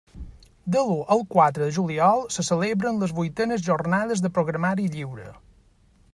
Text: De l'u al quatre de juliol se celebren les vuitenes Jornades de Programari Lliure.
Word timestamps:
De 0.75 0.79
l'u 0.85 0.95
al 1.15 1.21
quatre 1.33 1.67
de 1.67 1.75
juliol 1.75 2.25
se 2.37 2.47
celebren 2.47 2.99
les 3.05 3.15
vuitenes 3.21 3.67
Jornades 3.69 4.27
de 4.27 4.33
Programari 4.41 4.91
Lliure. 4.97 5.29